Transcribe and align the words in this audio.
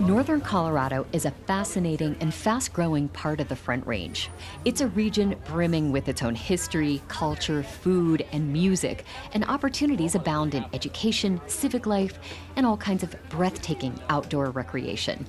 Northern 0.00 0.42
Colorado 0.42 1.06
is 1.12 1.24
a 1.24 1.30
fascinating 1.46 2.16
and 2.20 2.32
fast 2.32 2.74
growing 2.74 3.08
part 3.08 3.40
of 3.40 3.48
the 3.48 3.56
Front 3.56 3.86
Range. 3.86 4.28
It's 4.66 4.82
a 4.82 4.88
region 4.88 5.34
brimming 5.46 5.90
with 5.90 6.08
its 6.08 6.22
own 6.22 6.34
history, 6.34 7.00
culture, 7.08 7.62
food, 7.62 8.26
and 8.30 8.52
music, 8.52 9.06
and 9.32 9.42
opportunities 9.46 10.14
abound 10.14 10.54
in 10.54 10.66
education, 10.74 11.40
civic 11.46 11.86
life, 11.86 12.18
and 12.56 12.66
all 12.66 12.76
kinds 12.76 13.04
of 13.04 13.16
breathtaking 13.30 13.98
outdoor 14.10 14.50
recreation. 14.50 15.26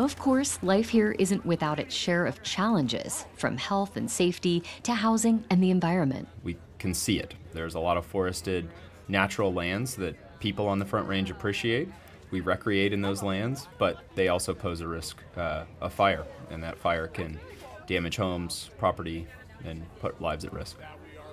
Of 0.00 0.18
course, 0.18 0.60
life 0.60 0.88
here 0.88 1.12
isn't 1.12 1.46
without 1.46 1.78
its 1.78 1.94
share 1.94 2.26
of 2.26 2.42
challenges, 2.42 3.26
from 3.36 3.58
health 3.58 3.96
and 3.96 4.10
safety 4.10 4.64
to 4.82 4.92
housing 4.92 5.44
and 5.50 5.62
the 5.62 5.70
environment. 5.70 6.26
We 6.42 6.56
can 6.80 6.94
see 6.94 7.20
it. 7.20 7.34
There's 7.52 7.76
a 7.76 7.80
lot 7.80 7.96
of 7.96 8.04
forested 8.04 8.68
natural 9.06 9.52
lands 9.52 9.94
that 9.96 10.40
people 10.40 10.66
on 10.66 10.80
the 10.80 10.84
Front 10.84 11.06
Range 11.06 11.30
appreciate 11.30 11.88
we 12.30 12.40
recreate 12.40 12.92
in 12.92 13.02
those 13.02 13.22
lands, 13.22 13.68
but 13.78 13.98
they 14.14 14.28
also 14.28 14.54
pose 14.54 14.80
a 14.80 14.88
risk 14.88 15.22
uh, 15.36 15.64
of 15.80 15.92
fire, 15.92 16.24
and 16.50 16.62
that 16.62 16.78
fire 16.78 17.06
can 17.06 17.38
damage 17.86 18.16
homes, 18.16 18.70
property, 18.78 19.26
and 19.64 19.84
put 20.00 20.20
lives 20.20 20.44
at 20.44 20.52
risk. 20.52 20.76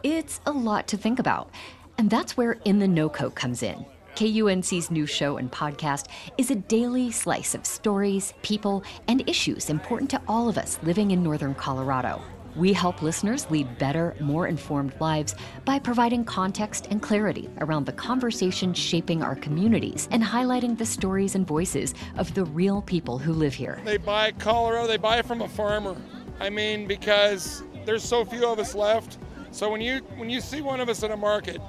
It's 0.03 0.39
a 0.45 0.51
lot 0.51 0.87
to 0.87 0.97
think 0.97 1.19
about, 1.19 1.51
and 1.97 2.09
that's 2.09 2.37
where 2.37 2.53
In 2.65 2.79
the 2.79 2.87
NoCo 2.87 3.33
comes 3.33 3.63
in. 3.63 3.85
KUNC's 4.15 4.89
new 4.89 5.05
show 5.05 5.37
and 5.37 5.51
podcast 5.51 6.07
is 6.39 6.49
a 6.49 6.55
daily 6.55 7.11
slice 7.11 7.53
of 7.53 7.67
stories, 7.67 8.33
people, 8.41 8.83
and 9.07 9.27
issues 9.29 9.69
important 9.69 10.09
to 10.09 10.21
all 10.27 10.49
of 10.49 10.57
us 10.57 10.79
living 10.81 11.11
in 11.11 11.21
northern 11.21 11.53
Colorado. 11.53 12.19
We 12.57 12.73
help 12.73 13.03
listeners 13.03 13.49
lead 13.51 13.77
better, 13.77 14.15
more 14.19 14.47
informed 14.47 14.99
lives 14.99 15.35
by 15.63 15.77
providing 15.77 16.25
context 16.25 16.87
and 16.89 16.99
clarity 16.99 17.47
around 17.59 17.85
the 17.85 17.91
conversation 17.91 18.73
shaping 18.73 19.21
our 19.21 19.35
communities 19.35 20.07
and 20.09 20.23
highlighting 20.23 20.75
the 20.75 20.85
stories 20.85 21.35
and 21.35 21.45
voices 21.45 21.93
of 22.17 22.33
the 22.33 22.45
real 22.45 22.81
people 22.81 23.19
who 23.19 23.31
live 23.31 23.53
here. 23.53 23.79
They 23.85 23.97
buy 23.97 24.31
Colorado, 24.31 24.87
they 24.87 24.97
buy 24.97 25.21
from 25.21 25.43
a 25.43 25.47
farmer. 25.47 25.95
I 26.39 26.49
mean, 26.49 26.87
because 26.87 27.61
there's 27.85 28.03
so 28.03 28.25
few 28.25 28.47
of 28.47 28.57
us 28.57 28.73
left. 28.73 29.19
So 29.51 29.71
when 29.71 29.79
you 29.79 29.99
when 30.17 30.29
you 30.29 30.41
see 30.41 30.61
one 30.61 30.79
of 30.79 30.89
us 30.89 31.03
in 31.03 31.11
a 31.11 31.17
market, 31.17 31.61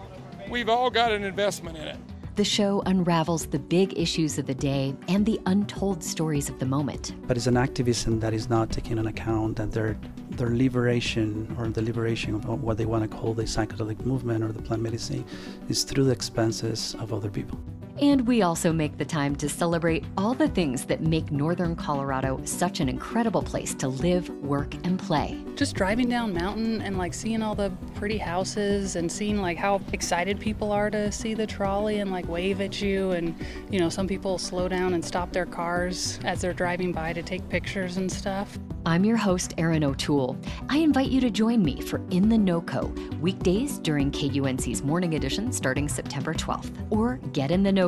we've 0.49 0.71
all 0.71 0.89
got 0.89 1.13
an 1.13 1.23
investment 1.23 1.77
in 1.77 1.89
it. 1.89 1.99
The 2.39 2.45
show 2.45 2.85
unravels 2.87 3.47
the 3.47 3.59
big 3.59 3.99
issues 3.99 4.39
of 4.39 4.47
the 4.47 4.55
day 4.55 4.95
and 5.09 5.27
the 5.27 5.41
untold 5.47 6.05
stories 6.05 6.49
of 6.49 6.61
the 6.61 6.67
moment. 6.67 7.17
But 7.27 7.37
it's 7.37 7.49
an 7.49 7.57
activism 7.57 8.21
that 8.21 8.33
is 8.33 8.49
not 8.49 8.71
taking 8.71 8.97
into 8.97 9.11
account 9.11 9.57
that 9.57 9.73
their 9.73 9.99
their 10.31 10.51
liberation 10.51 11.53
or 11.59 11.67
the 11.67 11.83
liberation 11.83 12.37
of 12.37 12.63
what 12.63 12.77
they 12.79 12.87
want 12.87 13.03
to 13.03 13.09
call 13.09 13.35
the 13.35 13.43
psychedelic 13.43 14.07
movement 14.07 14.45
or 14.45 14.53
the 14.53 14.63
plant 14.63 14.83
medicine 14.83 15.25
is 15.69 15.83
through 15.83 16.05
the 16.05 16.13
expenses 16.13 16.95
of 17.01 17.13
other 17.13 17.29
people. 17.29 17.59
And 18.01 18.25
we 18.29 18.43
also 18.43 18.73
make 18.73 18.97
the 18.97 19.05
time 19.05 19.35
to 19.37 19.49
celebrate 19.49 20.05
all 20.17 20.33
the 20.33 20.47
things 20.47 20.85
that 20.85 21.01
make 21.01 21.33
Northern 21.33 21.75
Colorado 21.75 22.41
such 22.45 22.79
an 22.79 22.89
incredible 22.89 23.43
place 23.43 23.75
to 23.75 23.89
live, 23.89 24.29
work, 24.31 24.75
and 24.85 25.01
play. 25.01 25.43
Just 25.57 25.75
driving 25.75 26.09
down 26.09 26.33
mountain 26.33 26.81
and 26.83 26.97
like 26.97 27.13
seeing 27.13 27.43
all 27.43 27.57
the 27.57 27.73
pretty 27.97 28.17
houses 28.17 28.95
and 28.95 29.11
seeing 29.11 29.41
like 29.41 29.57
how 29.59 29.81
excited 29.93 30.39
people 30.39 30.71
are 30.71 30.91
to 30.91 31.11
see 31.11 31.35
the 31.35 31.47
trolley 31.47 31.99
and 31.99 32.13
like 32.13 32.29
wave 32.29 32.61
at 32.61 32.81
you. 32.81 33.11
And, 33.11 33.35
you 33.69 33.81
know, 33.81 33.89
some 33.89 34.07
people 34.07 34.39
slow 34.39 34.69
down 34.69 34.95
and 34.95 35.05
stop 35.05 35.33
their 35.33 35.47
cars 35.47 36.21
as 36.23 36.41
they're 36.41 36.53
driving 36.53 36.93
by 36.93 37.13
to 37.13 37.23
take 37.25 37.49
pictures 37.49 37.97
and 37.97 38.11
stuff. 38.11 38.57
I'm 38.87 39.05
your 39.05 39.17
host, 39.17 39.55
Erin 39.59 39.83
O'Toole. 39.83 40.39
I 40.69 40.79
invite 40.79 41.11
you 41.11 41.21
to 41.21 41.31
join 41.31 41.63
me 41.63 41.83
for 41.83 42.01
In 42.11 42.29
the 42.29 42.37
NoCo, 42.37 43.19
weekdays 43.19 43.79
during 43.81 44.11
KUNC's 44.13 44.83
morning 44.83 45.15
edition 45.15 45.53
starting 45.53 45.89
September 45.89 46.33
12th, 46.33 46.87
or 46.91 47.17
get 47.33 47.51
in 47.51 47.63
the 47.63 47.73
NoCo 47.73 47.88